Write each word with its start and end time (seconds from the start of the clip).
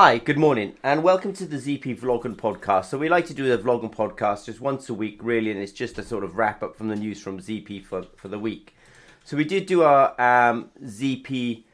Hi, 0.00 0.18
good 0.18 0.38
morning, 0.38 0.74
and 0.84 1.02
welcome 1.02 1.32
to 1.32 1.44
the 1.44 1.56
ZP 1.56 1.98
Vlog 1.98 2.24
and 2.24 2.38
Podcast. 2.38 2.84
So 2.84 2.98
we 2.98 3.08
like 3.08 3.26
to 3.26 3.34
do 3.34 3.48
the 3.48 3.60
vlog 3.60 3.82
and 3.82 3.92
podcast 3.92 4.44
just 4.44 4.60
once 4.60 4.88
a 4.88 4.94
week, 4.94 5.18
really, 5.20 5.50
and 5.50 5.58
it's 5.58 5.72
just 5.72 5.98
a 5.98 6.04
sort 6.04 6.22
of 6.22 6.36
wrap 6.36 6.62
up 6.62 6.76
from 6.76 6.86
the 6.86 6.94
news 6.94 7.20
from 7.20 7.40
ZP 7.40 7.84
for, 7.84 8.04
for 8.14 8.28
the 8.28 8.38
week. 8.38 8.76
So 9.24 9.36
we 9.36 9.42
did 9.42 9.66
do 9.66 9.82
our 9.82 10.10
um, 10.20 10.70
ZP 10.84 11.64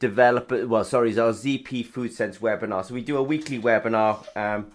developer, 0.00 0.66
well, 0.66 0.82
sorry, 0.82 1.16
our 1.16 1.30
ZP 1.30 1.86
Food 1.86 2.12
Sense 2.12 2.38
webinar. 2.38 2.84
So 2.84 2.94
we 2.94 3.00
do 3.00 3.16
a 3.16 3.22
weekly 3.22 3.60
webinar. 3.60 4.26
Um, 4.36 4.72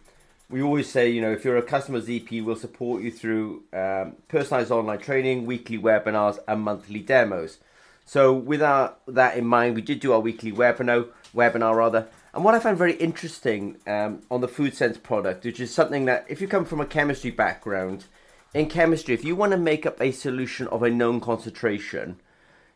we 0.50 0.62
always 0.62 0.90
say, 0.90 1.10
you 1.10 1.20
know, 1.20 1.34
if 1.34 1.44
you're 1.44 1.58
a 1.58 1.64
customer 1.64 2.00
ZP, 2.00 2.42
we'll 2.42 2.56
support 2.56 3.04
you 3.04 3.12
through 3.12 3.64
um, 3.74 4.16
personalized 4.30 4.72
online 4.72 5.00
training, 5.00 5.46
weekly 5.46 5.78
webinars, 5.78 6.40
and 6.48 6.62
monthly 6.62 7.02
demos. 7.02 7.58
So 8.06 8.32
with 8.32 8.62
our, 8.62 8.94
that 9.10 9.36
in 9.36 9.46
mind, 9.46 9.76
we 9.76 9.82
did 9.82 10.00
do 10.00 10.14
our 10.14 10.22
weekly 10.22 10.54
webinar, 10.54 11.10
webinar 11.36 11.76
rather. 11.76 12.08
And 12.38 12.46
what 12.46 12.54
I 12.54 12.60
found 12.60 12.78
very 12.78 12.94
interesting 12.94 13.78
um, 13.88 14.22
on 14.30 14.42
the 14.42 14.48
Food 14.48 14.76
Sense 14.76 15.00
product, 15.00 15.44
which 15.44 15.60
is 15.60 15.74
something 15.74 16.06
that 16.06 16.24
if 16.30 16.40
you 16.40 16.48
come 16.48 16.66
from 16.66 16.80
a 16.80 16.86
chemistry 16.86 17.32
background, 17.32 18.06
in 18.54 18.70
chemistry, 18.70 19.16
if 19.16 19.26
you 19.26 19.36
want 19.36 19.54
to 19.54 19.58
make 19.58 19.88
up 19.88 20.00
a 20.00 20.12
solution 20.12 20.68
of 20.68 20.84
a 20.84 20.90
known 20.92 21.20
concentration, 21.20 22.20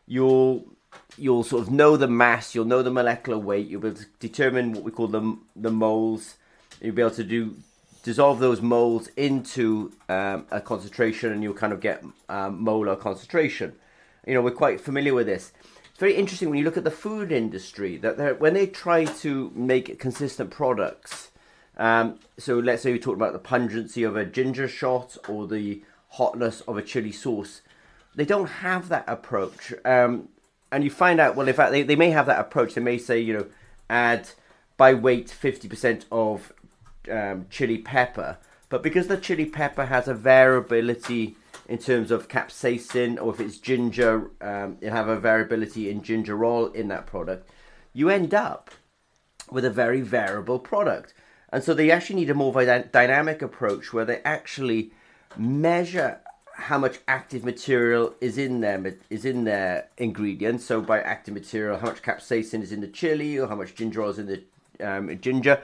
you'll 0.04 0.64
you'll 1.16 1.44
sort 1.44 1.62
of 1.62 1.70
know 1.70 1.96
the 1.96 2.08
mass, 2.08 2.56
you'll 2.56 2.64
know 2.64 2.82
the 2.82 2.90
molecular 2.90 3.38
weight, 3.38 3.68
you'll 3.68 3.80
be 3.80 3.86
able 3.86 3.98
to 3.98 4.06
determine 4.18 4.72
what 4.72 4.82
we 4.82 4.90
call 4.90 5.06
the 5.06 5.38
the 5.54 5.70
moles. 5.70 6.38
You'll 6.80 6.96
be 6.96 7.02
able 7.02 7.14
to 7.14 7.22
do 7.22 7.54
dissolve 8.02 8.40
those 8.40 8.60
moles 8.60 9.10
into 9.16 9.92
um, 10.08 10.44
a 10.50 10.60
concentration, 10.60 11.30
and 11.30 11.40
you'll 11.40 11.54
kind 11.54 11.72
of 11.72 11.78
get 11.78 12.02
um, 12.28 12.60
molar 12.60 12.96
concentration. 12.96 13.74
You 14.26 14.34
know, 14.34 14.42
we're 14.42 14.50
quite 14.50 14.80
familiar 14.80 15.14
with 15.14 15.28
this 15.28 15.52
very 16.02 16.16
interesting 16.16 16.50
when 16.50 16.58
you 16.58 16.64
look 16.64 16.76
at 16.76 16.82
the 16.82 16.90
food 16.90 17.30
industry 17.30 17.96
that 17.96 18.40
when 18.40 18.54
they 18.54 18.66
try 18.66 19.04
to 19.04 19.52
make 19.54 20.00
consistent 20.00 20.50
products. 20.50 21.30
Um, 21.76 22.18
so 22.36 22.58
let's 22.58 22.82
say 22.82 22.90
we 22.90 22.98
talk 22.98 23.14
about 23.14 23.32
the 23.32 23.38
pungency 23.38 24.02
of 24.02 24.16
a 24.16 24.24
ginger 24.24 24.66
shot 24.66 25.16
or 25.28 25.46
the 25.46 25.84
hotness 26.08 26.60
of 26.62 26.76
a 26.76 26.82
chili 26.82 27.12
sauce. 27.12 27.60
They 28.16 28.24
don't 28.24 28.48
have 28.48 28.88
that 28.88 29.04
approach. 29.06 29.72
Um, 29.84 30.28
and 30.72 30.82
you 30.82 30.90
find 30.90 31.20
out, 31.20 31.36
well, 31.36 31.46
in 31.46 31.54
fact, 31.54 31.70
they, 31.70 31.84
they 31.84 31.94
may 31.94 32.10
have 32.10 32.26
that 32.26 32.40
approach. 32.40 32.74
They 32.74 32.80
may 32.80 32.98
say, 32.98 33.20
you 33.20 33.34
know, 33.34 33.46
add 33.88 34.30
by 34.76 34.94
weight 34.94 35.28
50% 35.28 36.06
of 36.10 36.52
um, 37.12 37.46
chili 37.48 37.78
pepper. 37.78 38.38
But 38.70 38.82
because 38.82 39.06
the 39.06 39.18
chili 39.18 39.46
pepper 39.46 39.84
has 39.84 40.08
a 40.08 40.14
variability 40.14 41.36
in 41.72 41.78
terms 41.78 42.10
of 42.10 42.28
capsaicin 42.28 43.18
or 43.18 43.32
if 43.32 43.40
it's 43.40 43.56
ginger, 43.56 44.30
um, 44.42 44.76
you 44.82 44.90
have 44.90 45.08
a 45.08 45.18
variability 45.18 45.88
in 45.88 46.02
gingerol 46.02 46.72
in 46.74 46.88
that 46.88 47.06
product, 47.06 47.48
you 47.94 48.10
end 48.10 48.34
up 48.34 48.70
with 49.50 49.64
a 49.64 49.70
very 49.70 50.02
variable 50.02 50.58
product. 50.58 51.14
And 51.50 51.64
so 51.64 51.72
they 51.72 51.90
actually 51.90 52.16
need 52.16 52.28
a 52.28 52.34
more 52.34 52.52
dynamic 52.52 53.40
approach 53.40 53.90
where 53.90 54.04
they 54.04 54.18
actually 54.18 54.92
measure 55.38 56.20
how 56.52 56.76
much 56.76 56.98
active 57.08 57.42
material 57.42 58.16
is 58.20 58.36
in 58.36 58.60
them 58.60 58.86
is 59.08 59.24
in 59.24 59.44
their 59.44 59.88
ingredients. 59.96 60.66
So 60.66 60.82
by 60.82 61.00
active 61.00 61.32
material, 61.32 61.78
how 61.78 61.86
much 61.86 62.02
capsaicin 62.02 62.60
is 62.60 62.72
in 62.72 62.82
the 62.82 62.86
chili 62.86 63.38
or 63.38 63.48
how 63.48 63.56
much 63.56 63.74
gingerol 63.74 64.10
is 64.10 64.18
in 64.18 64.26
the 64.26 64.42
um, 64.86 65.18
ginger, 65.22 65.62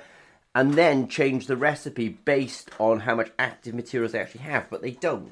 and 0.55 0.73
then 0.73 1.07
change 1.07 1.49
the 1.49 1.57
recipe 1.59 2.09
based 2.09 2.71
on 2.79 3.01
how 3.01 3.15
much 3.15 3.31
active 3.39 3.75
materials 3.75 4.13
they 4.13 4.21
actually 4.21 4.41
have. 4.45 4.71
But 4.71 4.81
they 4.81 4.93
don't 4.93 5.31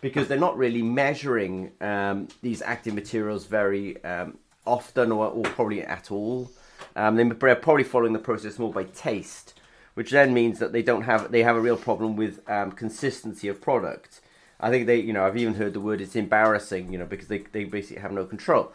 because 0.00 0.28
they're 0.28 0.38
not 0.38 0.56
really 0.56 0.82
measuring 0.82 1.72
um, 1.80 2.28
these 2.42 2.62
active 2.62 2.94
materials 2.94 3.46
very 3.46 4.02
um, 4.04 4.38
often 4.66 5.10
or, 5.12 5.26
or, 5.26 5.42
probably 5.42 5.82
at 5.82 6.10
all. 6.10 6.50
Um, 6.94 7.16
they're 7.16 7.54
probably 7.56 7.84
following 7.84 8.12
the 8.12 8.18
process 8.18 8.58
more 8.58 8.72
by 8.72 8.84
taste, 8.84 9.54
which 9.94 10.10
then 10.10 10.32
means 10.34 10.58
that 10.58 10.72
they 10.72 10.82
don't 10.82 11.02
have 11.02 11.32
they 11.32 11.42
have 11.42 11.56
a 11.56 11.60
real 11.60 11.76
problem 11.76 12.16
with 12.16 12.40
um, 12.48 12.72
consistency 12.72 13.48
of 13.48 13.60
product. 13.60 14.20
I 14.60 14.70
think 14.70 14.86
they, 14.86 14.96
you 14.96 15.12
know, 15.12 15.24
I've 15.24 15.36
even 15.36 15.54
heard 15.54 15.72
the 15.72 15.80
word 15.80 16.00
it's 16.00 16.16
embarrassing, 16.16 16.92
you 16.92 16.98
know, 16.98 17.06
because 17.06 17.28
they, 17.28 17.38
they 17.38 17.64
basically 17.64 18.02
have 18.02 18.12
no 18.12 18.24
control. 18.24 18.72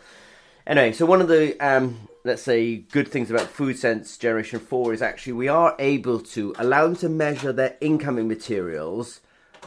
Anyway, 0.66 0.94
so 0.94 1.06
one 1.06 1.20
of 1.22 1.28
the 1.28 1.60
um, 1.60 2.08
let's 2.24 2.42
say 2.42 2.78
good 2.78 3.08
things 3.08 3.30
about 3.30 3.48
Food 3.48 3.78
Sense 3.78 4.18
Generation 4.18 4.60
Four 4.60 4.94
is 4.94 5.02
actually 5.02 5.34
we 5.34 5.48
are 5.48 5.76
able 5.80 6.20
to 6.20 6.54
allow 6.58 6.84
them 6.88 6.96
to 6.98 7.10
measure 7.10 7.52
their 7.52 7.76
incoming 7.82 8.28
materials 8.28 9.20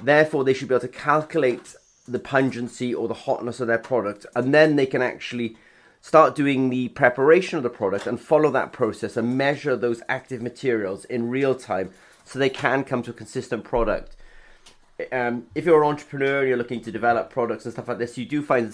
Therefore, 0.02 0.44
they 0.44 0.54
should 0.54 0.68
be 0.68 0.74
able 0.74 0.82
to 0.82 0.88
calculate 0.88 1.74
the 2.06 2.18
pungency 2.18 2.94
or 2.94 3.08
the 3.08 3.14
hotness 3.14 3.60
of 3.60 3.66
their 3.66 3.78
product, 3.78 4.26
and 4.34 4.54
then 4.54 4.76
they 4.76 4.86
can 4.86 5.02
actually 5.02 5.56
start 6.00 6.36
doing 6.36 6.70
the 6.70 6.88
preparation 6.90 7.56
of 7.56 7.64
the 7.64 7.70
product 7.70 8.06
and 8.06 8.20
follow 8.20 8.50
that 8.52 8.72
process 8.72 9.16
and 9.16 9.36
measure 9.36 9.74
those 9.74 10.02
active 10.08 10.40
materials 10.40 11.04
in 11.06 11.28
real 11.28 11.54
time 11.54 11.90
so 12.24 12.38
they 12.38 12.48
can 12.48 12.84
come 12.84 13.02
to 13.02 13.10
a 13.10 13.14
consistent 13.14 13.64
product. 13.64 14.14
Um, 15.10 15.46
if 15.54 15.66
you're 15.66 15.82
an 15.82 15.88
entrepreneur 15.88 16.40
and 16.40 16.48
you're 16.48 16.56
looking 16.56 16.80
to 16.82 16.92
develop 16.92 17.28
products 17.28 17.64
and 17.64 17.72
stuff 17.72 17.88
like 17.88 17.98
this, 17.98 18.16
you 18.16 18.24
do 18.24 18.40
find 18.40 18.72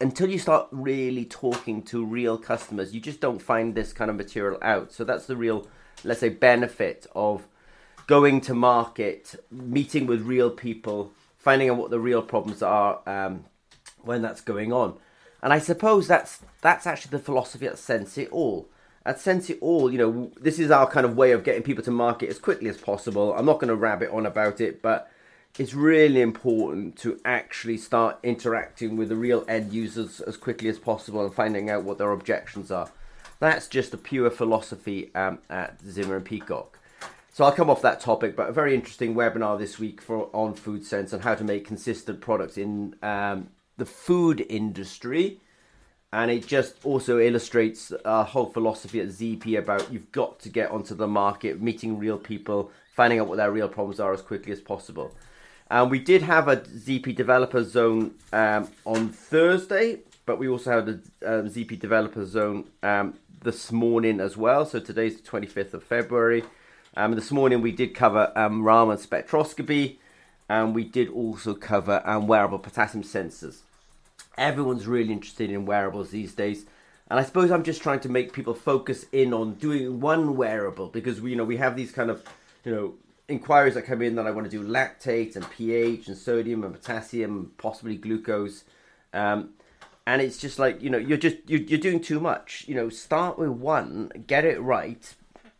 until 0.00 0.28
you 0.28 0.38
start 0.38 0.68
really 0.70 1.24
talking 1.24 1.82
to 1.84 2.04
real 2.04 2.36
customers, 2.36 2.94
you 2.94 3.00
just 3.00 3.20
don't 3.20 3.40
find 3.40 3.74
this 3.74 3.92
kind 3.92 4.10
of 4.10 4.16
material 4.16 4.58
out. 4.60 4.92
So 4.92 5.02
that's 5.02 5.26
the 5.26 5.36
real, 5.36 5.66
let's 6.04 6.20
say, 6.20 6.28
benefit 6.28 7.06
of 7.14 7.48
going 8.06 8.40
to 8.42 8.54
market, 8.54 9.34
meeting 9.50 10.06
with 10.06 10.22
real 10.22 10.50
people, 10.50 11.12
finding 11.38 11.70
out 11.70 11.76
what 11.76 11.90
the 11.90 11.98
real 11.98 12.22
problems 12.22 12.62
are 12.62 13.00
um, 13.06 13.44
when 14.02 14.22
that's 14.22 14.40
going 14.40 14.72
on. 14.72 14.94
And 15.42 15.52
I 15.52 15.58
suppose 15.58 16.08
that's 16.08 16.40
that's 16.60 16.86
actually 16.86 17.10
the 17.10 17.24
philosophy 17.24 17.66
at 17.66 17.78
Sense 17.78 18.18
It 18.18 18.28
All. 18.30 18.68
At 19.04 19.20
Sense 19.20 19.50
It 19.50 19.58
All, 19.60 19.92
you 19.92 19.98
know, 19.98 20.32
this 20.40 20.58
is 20.58 20.70
our 20.70 20.88
kind 20.88 21.06
of 21.06 21.16
way 21.16 21.32
of 21.32 21.44
getting 21.44 21.62
people 21.62 21.84
to 21.84 21.90
market 21.90 22.28
as 22.28 22.38
quickly 22.38 22.68
as 22.68 22.76
possible. 22.76 23.34
I'm 23.34 23.46
not 23.46 23.60
going 23.60 23.68
to 23.68 23.76
rabbit 23.76 24.10
on 24.10 24.26
about 24.26 24.60
it, 24.60 24.82
but 24.82 25.10
it's 25.58 25.74
really 25.74 26.20
important 26.20 26.96
to 26.98 27.20
actually 27.24 27.78
start 27.78 28.18
interacting 28.22 28.96
with 28.96 29.08
the 29.08 29.16
real 29.16 29.44
end 29.48 29.72
users 29.72 30.20
as 30.20 30.36
quickly 30.36 30.68
as 30.68 30.78
possible 30.78 31.24
and 31.24 31.34
finding 31.34 31.70
out 31.70 31.84
what 31.84 31.98
their 31.98 32.12
objections 32.12 32.70
are. 32.70 32.90
That's 33.38 33.68
just 33.68 33.90
the 33.90 33.96
pure 33.96 34.30
philosophy 34.30 35.10
um, 35.14 35.38
at 35.48 35.80
Zimmer 35.82 36.16
and 36.16 36.24
Peacock. 36.24 36.78
So 37.36 37.44
I'll 37.44 37.52
come 37.52 37.68
off 37.68 37.82
that 37.82 38.00
topic, 38.00 38.34
but 38.34 38.48
a 38.48 38.52
very 38.52 38.74
interesting 38.74 39.14
webinar 39.14 39.58
this 39.58 39.78
week 39.78 40.00
for 40.00 40.30
on 40.34 40.54
Food 40.54 40.86
Sense 40.86 41.12
and 41.12 41.22
how 41.22 41.34
to 41.34 41.44
make 41.44 41.66
consistent 41.66 42.22
products 42.22 42.56
in 42.56 42.94
um, 43.02 43.50
the 43.76 43.84
food 43.84 44.46
industry. 44.48 45.42
And 46.14 46.30
it 46.30 46.46
just 46.46 46.76
also 46.82 47.18
illustrates 47.18 47.92
our 48.06 48.24
whole 48.24 48.46
philosophy 48.46 49.02
at 49.02 49.08
ZP 49.08 49.58
about 49.58 49.92
you've 49.92 50.10
got 50.12 50.40
to 50.40 50.48
get 50.48 50.70
onto 50.70 50.94
the 50.94 51.06
market, 51.06 51.60
meeting 51.60 51.98
real 51.98 52.16
people, 52.16 52.72
finding 52.94 53.20
out 53.20 53.28
what 53.28 53.36
their 53.36 53.52
real 53.52 53.68
problems 53.68 54.00
are 54.00 54.14
as 54.14 54.22
quickly 54.22 54.50
as 54.50 54.62
possible. 54.62 55.14
And 55.70 55.90
we 55.90 55.98
did 55.98 56.22
have 56.22 56.48
a 56.48 56.56
ZP 56.56 57.14
Developer 57.14 57.62
Zone 57.64 58.14
um, 58.32 58.70
on 58.86 59.10
Thursday, 59.10 59.98
but 60.24 60.38
we 60.38 60.48
also 60.48 60.70
had 60.70 60.88
a 60.88 61.40
um, 61.40 61.50
ZP 61.50 61.78
Developer 61.78 62.24
Zone 62.24 62.64
um, 62.82 63.12
this 63.42 63.70
morning 63.70 64.20
as 64.20 64.38
well. 64.38 64.64
So 64.64 64.80
today's 64.80 65.20
the 65.20 65.28
25th 65.28 65.74
of 65.74 65.82
February. 65.82 66.42
Um, 66.98 67.14
this 67.14 67.30
morning 67.30 67.60
we 67.60 67.72
did 67.72 67.94
cover 67.94 68.32
um, 68.34 68.62
Raman 68.62 68.96
spectroscopy 68.96 69.98
and 70.48 70.74
we 70.74 70.82
did 70.82 71.10
also 71.10 71.52
cover 71.52 72.00
um, 72.06 72.26
wearable 72.26 72.58
potassium 72.58 73.04
sensors. 73.04 73.58
Everyone's 74.38 74.86
really 74.86 75.12
interested 75.12 75.50
in 75.50 75.66
wearables 75.66 76.08
these 76.08 76.32
days. 76.32 76.64
And 77.10 77.20
I 77.20 77.22
suppose 77.22 77.50
I'm 77.50 77.64
just 77.64 77.82
trying 77.82 78.00
to 78.00 78.08
make 78.08 78.32
people 78.32 78.54
focus 78.54 79.04
in 79.12 79.34
on 79.34 79.54
doing 79.54 80.00
one 80.00 80.36
wearable 80.36 80.88
because 80.88 81.20
we, 81.20 81.30
you 81.30 81.36
know, 81.36 81.44
we 81.44 81.58
have 81.58 81.76
these 81.76 81.92
kind 81.92 82.10
of, 82.10 82.24
you 82.64 82.74
know, 82.74 82.94
inquiries 83.28 83.74
that 83.74 83.82
come 83.82 84.00
in 84.00 84.14
that 84.14 84.26
I 84.26 84.30
want 84.30 84.50
to 84.50 84.50
do 84.50 84.66
lactate 84.66 85.36
and 85.36 85.48
pH 85.50 86.08
and 86.08 86.16
sodium 86.16 86.64
and 86.64 86.72
potassium, 86.72 87.36
and 87.36 87.58
possibly 87.58 87.96
glucose. 87.96 88.64
Um, 89.12 89.50
and 90.06 90.22
it's 90.22 90.38
just 90.38 90.58
like, 90.58 90.80
you 90.80 90.88
know, 90.88 90.98
you're 90.98 91.18
just, 91.18 91.36
you're, 91.46 91.60
you're 91.60 91.78
doing 91.78 92.00
too 92.00 92.20
much. 92.20 92.64
You 92.66 92.74
know, 92.74 92.88
start 92.88 93.38
with 93.38 93.50
one, 93.50 94.10
get 94.26 94.46
it 94.46 94.60
right, 94.60 95.14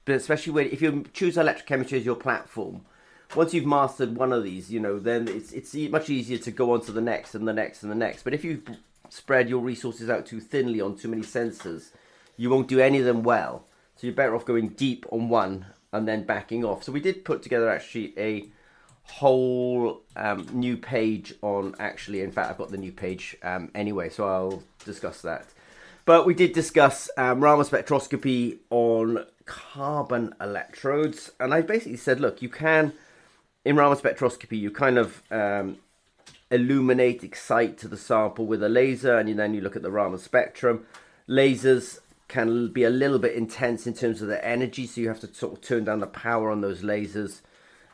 but 0.07 0.15
especially 0.15 0.53
when 0.53 0.67
if 0.69 0.81
you 0.81 1.05
choose 1.13 1.37
electrochemistry 1.37 1.99
as 1.99 2.07
your 2.07 2.15
platform, 2.15 2.87
once 3.35 3.53
you've 3.53 3.67
mastered 3.67 4.17
one 4.17 4.33
of 4.33 4.45
these, 4.45 4.71
you 4.71 4.81
know, 4.81 4.99
then 4.99 5.29
it's 5.29 5.53
it's 5.53 5.75
much 5.91 6.09
easier 6.09 6.39
to 6.39 6.51
go 6.51 6.73
on 6.73 6.81
to 6.81 6.93
the 6.93 7.01
next 7.03 7.35
and 7.35 7.47
the 7.47 7.53
next 7.53 7.83
and 7.83 7.93
the 7.93 7.97
next. 7.97 8.23
But 8.23 8.33
if 8.33 8.45
you 8.45 8.63
spread 9.11 9.51
your 9.51 9.61
resources 9.61 10.09
out 10.09 10.25
too 10.25 10.41
thinly 10.41 10.81
on 10.81 10.97
too 10.97 11.09
many 11.09 11.23
sensors, 11.23 11.91
you 12.37 12.49
won't 12.49 12.69
do 12.69 12.81
any 12.81 13.01
of 13.01 13.05
them 13.05 13.23
well. 13.23 13.67
So 13.97 14.07
you're 14.07 14.17
better 14.17 14.35
off 14.35 14.45
going 14.45 14.69
deep 14.69 15.05
on 15.11 15.29
one 15.29 15.67
and 15.93 16.07
then 16.07 16.25
backing 16.25 16.65
off. 16.65 16.85
So 16.85 16.93
we 16.93 17.01
did 17.01 17.25
put 17.25 17.43
together 17.43 17.69
actually 17.69 18.15
a 18.17 18.49
whole 19.05 20.03
um, 20.17 20.47
new 20.53 20.77
page 20.77 21.35
on 21.43 21.75
actually 21.79 22.21
in 22.21 22.33
fact 22.33 22.51
I've 22.51 22.59
got 22.59 22.71
the 22.71 22.77
new 22.77 22.91
page 22.91 23.37
um, 23.43 23.71
anyway 23.73 24.09
so 24.09 24.27
I'll 24.27 24.63
discuss 24.85 25.23
that 25.23 25.47
but 26.07 26.25
we 26.25 26.35
did 26.35 26.53
discuss 26.53 27.11
um, 27.19 27.41
Raman 27.41 27.67
spectroscopy 27.67 28.59
on 28.71 29.27
carbon 29.45 30.35
electrodes. 30.41 31.33
And 31.41 31.53
I 31.53 31.61
basically 31.63 31.97
said, 31.97 32.21
look, 32.21 32.41
you 32.41 32.49
can, 32.49 32.93
in 33.65 33.77
Raman 33.77 33.99
spectroscopy, 33.99 34.59
you 34.59 34.71
kind 34.71 34.99
of 34.99 35.23
um, 35.33 35.79
illuminate, 36.51 37.25
excite 37.25 37.77
to 37.79 37.89
the 37.89 37.97
sample 37.97 38.47
with 38.47 38.63
a 38.63 38.69
laser, 38.69 39.19
and 39.19 39.37
then 39.37 39.53
you 39.53 39.61
look 39.61 39.75
at 39.75 39.83
the 39.83 39.91
Raman 39.91 40.21
spectrum. 40.21 40.87
Lasers 41.29 41.99
can 42.29 42.73
be 42.73 42.85
a 42.85 42.91
little 42.91 43.19
bit 43.19 43.35
intense 43.35 43.85
in 43.85 43.95
terms 43.95 44.23
of 44.23 44.29
the 44.29 44.45
energy, 44.45 44.87
so 44.87 45.01
you 45.01 45.09
have 45.09 45.21
to 45.21 45.35
sort 45.35 45.55
of 45.55 45.61
turn 45.61 45.85
down 45.85 45.99
the 45.99 46.07
power 46.07 46.51
on 46.53 46.61
those 46.61 46.83
lasers. 46.83 47.41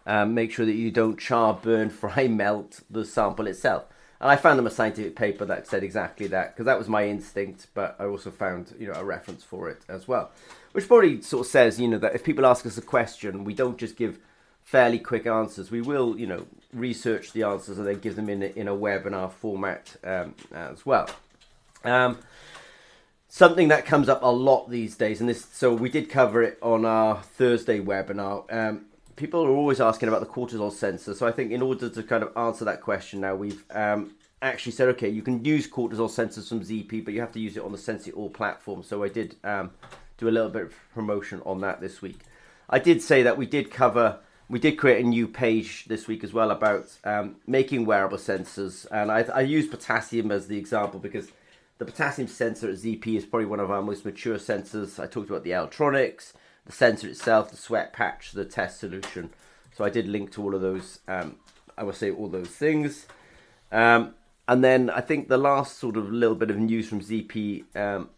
Um, 0.05 0.35
make 0.35 0.53
sure 0.53 0.67
that 0.67 0.75
you 0.75 0.91
don't 0.91 1.19
char, 1.19 1.55
burn, 1.55 1.89
fry, 1.91 2.29
melt 2.29 2.81
the 2.91 3.07
sample 3.07 3.47
itself. 3.47 3.85
And 4.23 4.31
I 4.31 4.37
found 4.37 4.57
them 4.57 4.69
a 4.69 4.71
scientific 4.71 5.17
paper 5.17 5.45
that 5.47 5.67
said 5.67 5.83
exactly 5.83 6.29
that 6.29 6.55
because 6.55 6.67
that 6.67 6.79
was 6.79 6.89
my 6.89 7.09
instinct, 7.09 7.67
but 7.75 7.97
I 7.99 8.05
also 8.05 8.31
found 8.31 8.73
you 8.79 8.87
know 8.87 8.95
a 8.95 9.05
reference 9.05 9.43
for 9.43 9.69
it 9.69 9.83
as 9.89 10.07
well, 10.07 10.31
which 10.71 10.87
probably 10.87 11.21
sort 11.23 11.45
of 11.45 11.51
says 11.51 11.81
you 11.81 11.89
know 11.89 11.99
that 11.99 12.15
if 12.15 12.23
people 12.23 12.47
ask 12.47 12.65
us 12.65 12.79
a 12.79 12.83
question, 12.83 13.43
we 13.43 13.53
don't 13.53 13.77
just 13.77 13.97
give 13.97 14.21
fairly 14.63 15.01
quick 15.01 15.27
answers. 15.27 15.73
We 15.73 15.81
will 15.81 16.17
you 16.17 16.29
know 16.29 16.47
research 16.73 17.33
the 17.33 17.43
answers 17.43 17.79
and 17.79 17.87
then 17.87 17.99
give 17.99 18.15
them 18.15 18.29
in 18.29 18.45
a, 18.45 18.47
in 18.47 18.69
a 18.69 18.77
webinar 18.77 19.33
format 19.33 19.97
um, 20.05 20.37
as 20.55 20.87
well. 20.87 21.11
Um, 21.85 22.19
something 23.29 23.67
that 23.69 23.87
comes 23.87 24.09
up 24.09 24.23
a 24.23 24.31
lot 24.31 24.71
these 24.71 24.95
days, 24.95 25.19
and 25.19 25.29
this 25.29 25.45
so 25.53 25.75
we 25.75 25.91
did 25.91 26.09
cover 26.09 26.45
it 26.45 26.59
on 26.63 26.85
our 26.85 27.17
Thursday 27.17 27.81
webinar. 27.81 28.45
Um, 28.55 28.85
people 29.17 29.45
are 29.45 29.51
always 29.51 29.81
asking 29.81 30.09
about 30.09 30.21
the 30.21 30.27
cortisol 30.27 30.73
sensor. 30.73 31.15
So 31.15 31.27
I 31.27 31.33
think 31.33 31.53
in 31.53 31.63
order 31.63 31.89
to 31.89 32.03
kind 32.03 32.23
of 32.23 32.37
answer 32.37 32.65
that 32.65 32.81
question 32.81 33.21
now, 33.21 33.35
we've 33.35 33.65
um, 33.71 34.15
actually 34.41 34.73
said, 34.73 34.89
okay, 34.91 35.09
you 35.09 35.23
can 35.23 35.45
use 35.45 35.69
cortisol 35.69 36.09
sensors 36.09 36.49
from 36.49 36.61
ZP, 36.61 37.05
but 37.05 37.15
you 37.15 37.21
have 37.21 37.33
to 37.33 37.41
use 37.41 37.57
it 37.57 37.63
on 37.63 37.73
the 37.73 37.79
Sensi 37.79 38.13
All 38.13 38.31
platform. 38.31 38.83
So 38.83 39.05
I 39.05 39.09
did 39.09 39.37
um, 39.45 39.71
do 40.19 40.29
a 40.29 40.31
little 40.31 40.51
bit 40.51 40.63
of 40.63 40.75
promotion 40.95 41.43
on 41.45 41.61
that 41.61 41.81
this 41.81 42.03
week. 42.03 42.21
I 42.71 42.79
did 42.79 43.03
say 43.03 43.23
that 43.23 43.37
we 43.37 43.47
did 43.47 43.71
cover, 43.71 44.19
we 44.49 44.59
did 44.59 44.79
create 44.79 45.05
a 45.05 45.09
new 45.09 45.29
page 45.29 45.85
this 45.87 46.09
week 46.09 46.25
as 46.25 46.33
well 46.33 46.51
about 46.51 46.87
um, 47.05 47.37
making 47.47 47.85
wearable 47.85 48.19
sensors. 48.19 48.87
And 48.91 49.11
I, 49.11 49.23
I 49.23 49.41
use 49.41 49.67
potassium 49.67 50.31
as 50.31 50.47
the 50.47 50.57
example 50.57 51.01
because 51.01 51.31
the 51.79 51.85
potassium 51.85 52.29
sensor 52.29 52.69
at 52.69 52.77
ZP 52.77 53.07
is 53.17 53.27
probably 53.27 53.47
one 53.47 53.61
of 53.61 53.71
our 53.71 53.83
most 53.83 54.05
mature 54.05 54.37
sensors. 54.37 55.03
I 55.03 55.07
talked 55.07 55.29
about 55.29 55.45
the 55.45 55.53
electronics 55.53 56.33
the 56.67 56.73
sensor 56.73 57.09
itself, 57.09 57.51
the 57.51 57.57
sweat 57.57 57.93
patch, 57.93 58.33
the 58.33 58.45
test 58.45 58.81
solution. 58.81 59.31
So 59.75 59.85
I 59.85 59.91
did 59.91 60.09
link 60.09 60.33
to 60.33 60.43
all 60.43 60.55
of 60.55 60.61
those. 60.61 61.01
Um, 61.09 61.37
I 61.77 61.85
would 61.85 61.95
say 61.95 62.11
all 62.11 62.29
those 62.29 62.49
things. 62.49 63.07
Um, 63.71 64.15
and 64.47 64.63
then 64.63 64.91
I 64.91 65.01
think 65.01 65.29
the 65.29 65.39
last 65.39 65.79
sort 65.79 65.97
of 65.97 66.13
little 66.13 66.37
bit 66.37 66.51
of 66.51 66.59
news 66.59 66.89
from 66.89 67.01
ZP 67.01 67.65
um, 67.77 68.11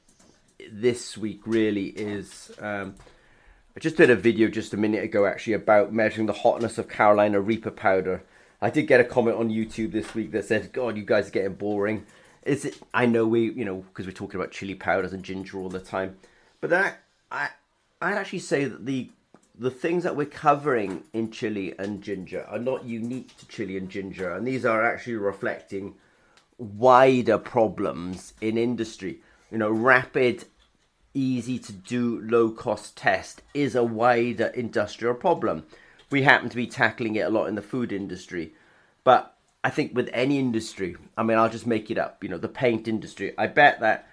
this 0.71 1.17
week 1.17 1.43
really 1.47 1.87
is 1.87 2.51
um, 2.61 2.95
I 3.77 3.81
just 3.81 3.97
did 3.97 4.11
a 4.11 4.17
video 4.17 4.49
just 4.49 4.73
a 4.73 4.77
minute 4.77 5.05
ago 5.05 5.27
actually 5.27 5.55
about 5.55 5.93
measuring 5.93 6.27
the 6.27 6.33
hotness 6.33 6.79
of 6.79 6.89
Carolina 6.89 7.41
Reaper 7.41 7.71
powder. 7.71 8.23
I 8.63 8.71
did 8.71 8.87
get 8.87 9.01
a 9.01 9.05
comment 9.05 9.37
on 9.37 9.51
YouTube 9.51 9.93
this 9.93 10.15
week 10.15 10.31
that 10.33 10.45
said, 10.45 10.73
"God, 10.73 10.97
you 10.97 11.05
guys 11.05 11.29
are 11.29 11.33
getting 11.33 11.55
boring." 11.55 12.07
Is 12.45 12.65
it? 12.65 12.79
I 12.95 13.07
know 13.07 13.27
we, 13.27 13.51
you 13.51 13.65
know, 13.65 13.85
because 13.89 14.07
we're 14.07 14.13
talking 14.13 14.39
about 14.39 14.53
chili 14.53 14.75
powders 14.75 15.13
and 15.13 15.25
ginger 15.25 15.59
all 15.59 15.69
the 15.69 15.81
time, 15.81 16.17
but 16.61 16.71
that 16.71 17.01
I 17.31 17.51
I'd 18.05 18.19
actually 18.19 18.41
say 18.41 18.67
that 18.67 18.85
the 18.85 19.11
the 19.57 19.71
things 19.71 20.03
that 20.03 20.17
we're 20.17 20.27
covering 20.27 21.05
in 21.13 21.31
chili 21.31 21.75
and 21.79 22.03
ginger 22.03 22.45
are 22.49 22.59
not 22.59 22.85
unique 22.85 23.37
to 23.37 23.47
chili 23.47 23.77
and 23.77 23.89
ginger, 23.89 24.33
and 24.33 24.47
these 24.47 24.67
are 24.67 24.85
actually 24.85 25.15
reflecting 25.15 25.95
wider 26.59 27.39
problems 27.39 28.35
in 28.41 28.59
industry. 28.59 29.21
You 29.51 29.59
know, 29.59 29.71
rapid, 29.71 30.47
easy 31.15 31.59
to 31.61 31.73
do, 31.73 32.21
low 32.21 32.51
cost 32.51 32.97
test 32.97 33.43
is 33.55 33.77
a 33.77 33.85
wider 33.85 34.47
industrial 34.47 35.15
problem. 35.15 35.65
We 36.11 36.23
happen 36.23 36.49
to 36.49 36.57
be 36.57 36.67
tackling 36.67 37.15
it 37.15 37.27
a 37.27 37.31
lot 37.31 37.47
in 37.47 37.55
the 37.55 37.63
food 37.63 37.93
industry, 37.93 38.55
but 39.05 39.37
I 39.63 39.71
think 39.71 39.95
with 39.95 40.11
any 40.13 40.39
industry, 40.39 40.97
I 41.17 41.23
mean, 41.23 41.39
I'll 41.39 41.49
just 41.49 41.67
make 41.67 41.91
it 41.91 41.99
up. 41.99 42.23
You 42.23 42.31
know, 42.31 42.39
the 42.39 42.49
paint 42.49 42.89
industry. 42.89 43.33
I 43.39 43.47
bet 43.47 43.81
that 43.81 44.09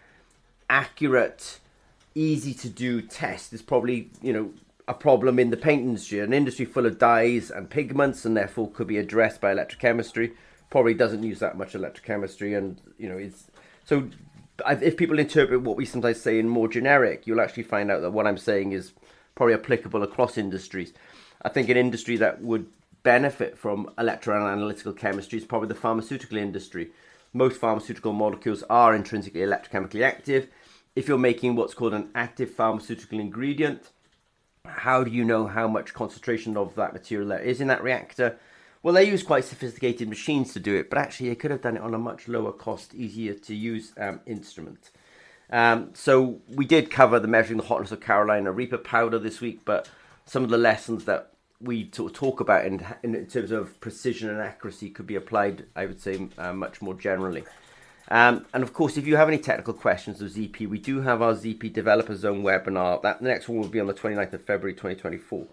accurate 0.70 1.60
easy 2.16 2.54
to 2.54 2.69
do 2.69 3.02
test 3.02 3.54
is 3.54 3.62
probably 3.62 4.10
you 4.22 4.34
know 4.34 4.52
a 4.88 4.94
problem 4.94 5.40
in 5.40 5.52
the 5.52 5.58
paint 5.58 5.84
industry, 5.84 6.19
an 6.19 6.34
industry 6.34 6.66
full 6.66 6.86
of 6.86 6.98
dyes 6.98 7.50
and 7.52 7.69
pigments, 7.69 8.25
and 8.25 8.36
therefore 8.36 8.69
could 8.72 8.88
be 8.88 8.98
addressed 8.98 9.40
by 9.40 9.54
electrochemistry. 9.54 10.34
Probably 10.69 10.94
doesn't 10.94 11.24
use 11.24 11.40
that 11.40 11.58
much 11.58 11.74
electrochemistry, 11.74 12.58
and 12.58 12.81
you 12.98 13.10
know 13.10 13.18
it's 13.18 13.46
so. 13.86 14.10
If 14.68 14.96
people 14.96 15.18
interpret 15.18 15.62
what 15.62 15.78
we 15.78 15.86
sometimes 15.86 16.22
say 16.22 16.38
in 16.38 16.48
more 16.48 16.68
generic, 16.68 17.25
you'll 17.25 17.42
actually 17.42 17.63
find 17.63 17.90
out 17.90 18.02
that 18.02 18.12
what 18.12 18.28
I'm 18.28 18.38
saying 18.38 18.74
is 18.74 18.92
probably 19.34 19.56
applicable 19.56 20.04
across 20.04 20.38
industries. 20.38 20.94
I 21.42 21.50
think 21.50 21.69
an 21.69 21.78
industry 21.78 22.18
that 22.18 22.44
would 22.44 22.68
benefit 23.02 23.58
from 23.58 23.90
electroanalytical 23.98 24.96
chemistry 24.96 25.40
is 25.40 25.46
probably 25.46 25.69
the 25.69 25.74
pharmaceutical 25.75 26.38
industry. 26.38 26.92
Most 27.34 27.60
pharmaceutical 27.60 28.13
molecules 28.13 28.63
are 28.69 28.94
intrinsically 28.94 29.42
electrochemically 29.42 30.04
active 30.04 30.48
if 30.96 31.08
you're 31.08 31.18
making 31.18 31.56
what's 31.56 31.74
called 31.74 31.94
an 31.94 32.10
active 32.16 32.52
pharmaceutical 32.52 33.20
ingredient, 33.20 33.92
how 34.66 35.04
do 35.04 35.12
you 35.12 35.24
know 35.24 35.48
how 35.48 35.68
much 35.68 35.94
concentration 35.94 36.58
of 36.58 36.76
that 36.76 36.94
material 36.94 37.30
there 37.30 37.40
is 37.40 37.62
in 37.62 37.68
that 37.68 37.84
reactor? 37.84 38.38
Well, 38.84 38.94
they 38.94 39.04
use 39.04 39.24
quite 39.24 39.46
sophisticated 39.46 40.10
machines 40.10 40.54
to 40.54 40.60
do 40.60 40.76
it, 40.76 40.90
but 40.90 40.98
actually 40.98 41.30
they 41.30 41.36
could 41.36 41.52
have 41.52 41.62
done 41.62 41.78
it 41.78 41.84
on 41.84 41.94
a 41.94 42.00
much 42.00 42.28
lower 42.28 42.52
cost, 42.52 42.96
easier 42.96 43.34
to 43.36 43.56
use 43.56 43.94
um, 43.98 44.20
instrument. 44.26 44.92
Um, 45.52 45.92
so 45.94 46.40
we 46.48 46.66
did 46.66 46.90
cover 46.90 47.20
the 47.20 47.28
measuring 47.28 47.58
the 47.58 47.66
hotness 47.66 47.92
of 47.92 48.02
Carolina 48.02 48.52
Reaper 48.52 48.78
powder 48.78 49.20
this 49.20 49.42
week, 49.42 49.62
but 49.66 49.90
some 50.26 50.44
of 50.44 50.50
the 50.50 50.58
lessons 50.58 51.06
that 51.06 51.34
we 51.60 51.90
sort 51.94 52.12
of 52.12 52.18
talk 52.18 52.40
about 52.40 52.66
in, 52.66 52.84
in 53.04 53.26
terms 53.28 53.52
of 53.52 53.80
precision 53.82 54.30
and 54.30 54.40
accuracy 54.40 54.90
could 54.90 55.06
be 55.06 55.16
applied, 55.16 55.66
I 55.76 55.86
would 55.86 56.02
say, 56.02 56.28
uh, 56.38 56.54
much 56.54 56.82
more 56.82 56.96
generally. 56.96 57.44
Um, 58.12 58.46
and 58.54 58.62
of 58.62 58.74
course, 58.74 58.98
if 58.98 59.08
you 59.08 59.16
have 59.16 59.30
any 59.30 59.38
technical 59.38 59.74
questions 59.74 60.22
of 60.22 60.31
ZP, 60.31 60.68
we 60.68 60.78
do 60.78 61.00
have 61.00 61.22
our 61.22 61.34
ZP 61.34 61.72
Developer 61.72 62.13
Zone 62.13 62.44
webinar. 62.44 63.02
That 63.02 63.22
the 63.22 63.30
next 63.30 63.48
one 63.48 63.58
will 63.58 63.69
be 63.69 63.80
on 63.80 63.88
the 63.88 63.94
29th 63.94 64.34
of 64.34 64.44
February 64.44 64.74
2024. 64.74 65.48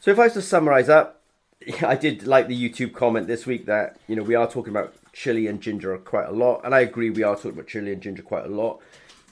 So 0.00 0.10
if 0.10 0.18
I 0.18 0.24
was 0.24 0.32
to 0.32 0.42
summarize 0.42 0.88
up, 0.88 1.20
I 1.82 1.96
did 1.96 2.26
like 2.26 2.48
the 2.48 2.56
YouTube 2.56 2.94
comment 2.94 3.26
this 3.26 3.44
week 3.44 3.66
that 3.66 3.98
you 4.08 4.16
know 4.16 4.22
we 4.22 4.34
are 4.34 4.48
talking 4.48 4.70
about 4.70 4.94
chili 5.12 5.46
and 5.46 5.60
ginger 5.60 5.96
quite 5.98 6.28
a 6.28 6.32
lot, 6.32 6.62
and 6.64 6.74
I 6.74 6.80
agree 6.80 7.10
we 7.10 7.24
are 7.24 7.36
talking 7.36 7.52
about 7.52 7.66
chili 7.66 7.92
and 7.92 8.00
ginger 8.00 8.22
quite 8.22 8.46
a 8.46 8.48
lot. 8.48 8.80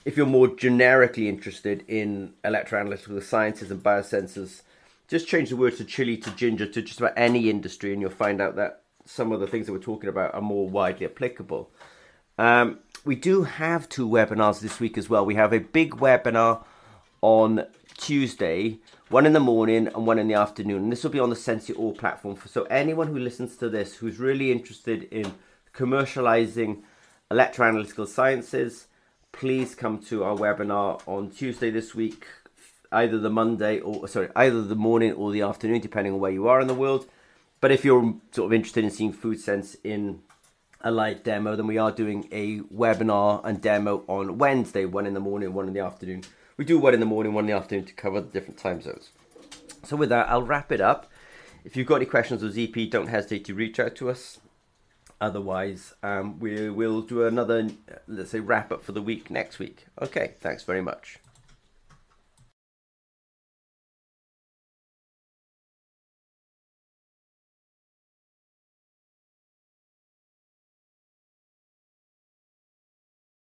If 0.04 0.18
you're 0.18 0.26
more 0.26 0.48
generically 0.48 1.30
interested 1.30 1.82
in 1.88 2.34
electroanalytical 2.44 3.22
sciences 3.22 3.70
and 3.70 3.82
biosensors, 3.82 4.60
just 5.08 5.26
change 5.26 5.48
the 5.48 5.56
word 5.56 5.78
to 5.78 5.84
chili 5.86 6.18
to 6.18 6.30
ginger 6.32 6.66
to 6.66 6.82
just 6.82 7.00
about 7.00 7.14
any 7.16 7.48
industry, 7.48 7.94
and 7.94 8.02
you'll 8.02 8.10
find 8.10 8.38
out 8.38 8.56
that 8.56 8.82
some 9.06 9.32
of 9.32 9.40
the 9.40 9.46
things 9.46 9.64
that 9.64 9.72
we're 9.72 9.78
talking 9.78 10.10
about 10.10 10.34
are 10.34 10.42
more 10.42 10.68
widely 10.68 11.06
applicable. 11.06 11.70
Um, 12.40 12.78
we 13.04 13.16
do 13.16 13.42
have 13.42 13.86
two 13.86 14.08
webinars 14.08 14.60
this 14.60 14.80
week 14.80 14.96
as 14.96 15.10
well. 15.10 15.26
We 15.26 15.34
have 15.34 15.52
a 15.52 15.60
big 15.60 15.96
webinar 15.96 16.64
on 17.20 17.66
Tuesday, 17.98 18.78
one 19.10 19.26
in 19.26 19.34
the 19.34 19.40
morning 19.40 19.88
and 19.88 20.06
one 20.06 20.18
in 20.18 20.26
the 20.26 20.34
afternoon. 20.34 20.84
And 20.84 20.92
this 20.92 21.04
will 21.04 21.10
be 21.10 21.20
on 21.20 21.28
the 21.28 21.36
Sensi 21.36 21.74
All 21.74 21.92
platform. 21.92 22.38
So 22.46 22.62
anyone 22.64 23.08
who 23.08 23.18
listens 23.18 23.58
to 23.58 23.68
this 23.68 23.96
who's 23.96 24.18
really 24.18 24.50
interested 24.50 25.02
in 25.12 25.34
commercializing 25.74 26.78
electroanalytical 27.30 28.08
sciences, 28.08 28.86
please 29.32 29.74
come 29.74 29.98
to 30.04 30.24
our 30.24 30.34
webinar 30.34 31.02
on 31.06 31.30
Tuesday 31.30 31.70
this 31.70 31.94
week, 31.94 32.26
either 32.90 33.18
the 33.18 33.28
Monday 33.28 33.80
or 33.80 34.08
sorry, 34.08 34.30
either 34.34 34.62
the 34.62 34.74
morning 34.74 35.12
or 35.12 35.30
the 35.30 35.42
afternoon, 35.42 35.82
depending 35.82 36.14
on 36.14 36.20
where 36.20 36.32
you 36.32 36.48
are 36.48 36.62
in 36.62 36.68
the 36.68 36.72
world. 36.72 37.06
But 37.60 37.70
if 37.70 37.84
you're 37.84 38.14
sort 38.32 38.46
of 38.46 38.54
interested 38.54 38.82
in 38.82 38.90
seeing 38.90 39.12
food 39.12 39.38
sense 39.38 39.76
in 39.84 40.22
a 40.82 40.90
live 40.90 41.22
demo, 41.22 41.56
then 41.56 41.66
we 41.66 41.78
are 41.78 41.92
doing 41.92 42.28
a 42.32 42.60
webinar 42.60 43.40
and 43.44 43.60
demo 43.60 44.04
on 44.06 44.38
Wednesday, 44.38 44.84
one 44.84 45.06
in 45.06 45.14
the 45.14 45.20
morning, 45.20 45.52
one 45.52 45.68
in 45.68 45.74
the 45.74 45.80
afternoon. 45.80 46.22
We 46.56 46.64
do 46.64 46.78
one 46.78 46.94
in 46.94 47.00
the 47.00 47.06
morning, 47.06 47.32
one 47.32 47.44
in 47.44 47.50
the 47.50 47.56
afternoon 47.56 47.86
to 47.86 47.92
cover 47.92 48.20
the 48.20 48.28
different 48.28 48.58
time 48.58 48.80
zones. 48.80 49.10
So 49.84 49.96
with 49.96 50.08
that, 50.10 50.28
I'll 50.28 50.42
wrap 50.42 50.72
it 50.72 50.80
up. 50.80 51.10
If 51.64 51.76
you've 51.76 51.86
got 51.86 51.96
any 51.96 52.06
questions 52.06 52.42
or 52.42 52.48
ZP, 52.48 52.90
don't 52.90 53.08
hesitate 53.08 53.44
to 53.46 53.54
reach 53.54 53.78
out 53.78 53.94
to 53.96 54.10
us. 54.10 54.38
Otherwise, 55.20 55.94
um, 56.02 56.38
we 56.38 56.70
will 56.70 57.02
do 57.02 57.26
another, 57.26 57.68
let's 58.08 58.30
say, 58.30 58.40
wrap 58.40 58.72
up 58.72 58.82
for 58.82 58.92
the 58.92 59.02
week 59.02 59.30
next 59.30 59.58
week. 59.58 59.84
Okay, 60.00 60.34
thanks 60.40 60.62
very 60.62 60.80
much. 60.80 61.18